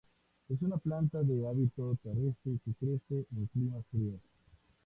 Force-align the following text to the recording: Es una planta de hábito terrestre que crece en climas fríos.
Es 0.49 0.59
una 0.63 0.77
planta 0.77 1.21
de 1.21 1.47
hábito 1.47 1.95
terrestre 2.01 2.53
que 2.65 2.73
crece 2.79 3.27
en 3.37 3.45
climas 3.53 3.85
fríos. 3.91 4.19